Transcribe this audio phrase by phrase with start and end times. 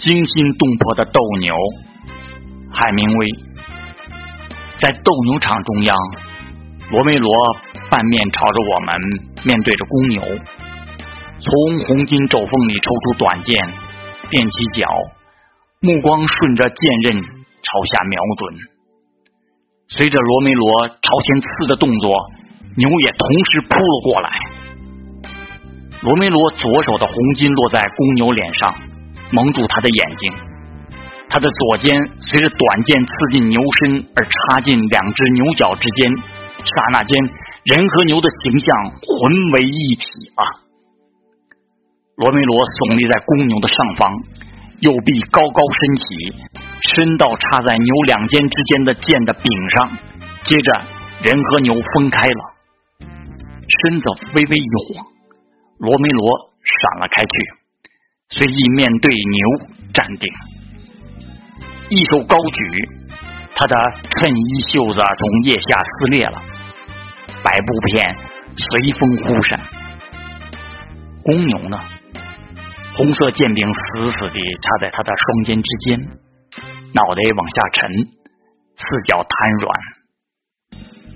[0.00, 1.54] 惊心动魄的斗牛。
[2.72, 3.26] 海明威
[4.78, 5.94] 在斗牛场中央，
[6.90, 7.30] 罗梅罗
[7.90, 9.00] 半面朝着我们，
[9.44, 10.22] 面对着公牛，
[11.38, 13.58] 从红金肘缝里抽出短剑，
[14.30, 14.88] 踮起脚，
[15.80, 18.54] 目光顺着剑刃朝下瞄准。
[19.88, 22.16] 随着罗梅罗朝前刺的动作，
[22.76, 24.30] 牛也同时扑了过来。
[26.00, 28.74] 罗梅罗左手的红金落在公牛脸上，
[29.32, 30.32] 蒙住他的眼睛。
[31.28, 36.10] 他的左肩随着短剑刺进牛身而插进两只牛角之间，
[36.58, 37.16] 刹那间，
[37.64, 40.04] 人和牛的形象混为一体
[40.34, 40.42] 啊。
[42.16, 44.12] 罗梅罗耸立在公牛的上方，
[44.80, 46.04] 右臂高高伸起，
[46.82, 49.96] 伸到插在牛两肩之间的剑的柄上，
[50.42, 50.72] 接着
[51.22, 52.42] 人和牛分开了，
[53.86, 54.04] 身子
[54.34, 55.06] 微微一晃。
[55.78, 56.26] 罗梅罗
[56.60, 57.59] 闪了开去，
[58.40, 60.26] 随即面对牛站定，
[61.90, 62.88] 一手高举，
[63.54, 63.76] 他的
[64.08, 66.40] 衬衣袖子从腋下撕裂了，
[67.44, 68.16] 白布片
[68.56, 69.60] 随风忽闪。
[71.22, 71.78] 公牛呢？
[72.94, 76.00] 红色剑柄死死地插在他的双肩之间，
[76.94, 77.90] 脑袋往下沉，
[78.74, 79.99] 四脚瘫软。